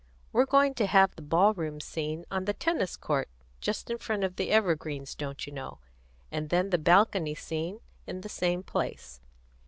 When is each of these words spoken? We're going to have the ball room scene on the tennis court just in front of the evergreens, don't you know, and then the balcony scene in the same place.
We're 0.31 0.47
going 0.47 0.73
to 0.73 0.87
have 0.87 1.13
the 1.15 1.21
ball 1.21 1.53
room 1.53 1.79
scene 1.79 2.25
on 2.31 2.45
the 2.45 2.55
tennis 2.55 2.97
court 2.97 3.29
just 3.59 3.91
in 3.91 3.99
front 3.99 4.23
of 4.23 4.35
the 4.35 4.49
evergreens, 4.49 5.13
don't 5.13 5.45
you 5.45 5.53
know, 5.53 5.77
and 6.31 6.49
then 6.49 6.71
the 6.71 6.79
balcony 6.79 7.35
scene 7.35 7.81
in 8.07 8.21
the 8.21 8.27
same 8.27 8.63
place. 8.63 9.21